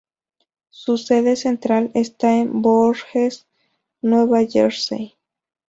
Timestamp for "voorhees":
2.63-3.45